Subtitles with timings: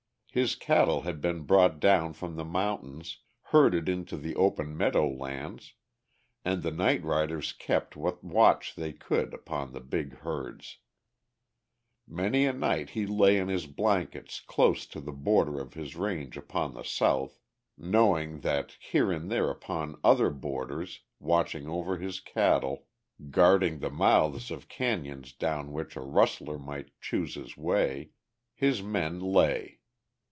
[0.33, 3.17] His cattle had been brought down from the mountains,
[3.47, 5.73] herded into the open meadow lands,
[6.45, 10.77] and the night riders kept what watch they could upon the big herds.
[12.07, 16.37] Many a night he lay in his blankets close to the border of his range
[16.37, 17.37] upon the south,
[17.77, 22.85] knowing that here and there upon other borders, watching over his cattle,
[23.31, 28.11] guarding the mouths of cañons down which a rustler might choose his way,
[28.55, 29.79] his men lay.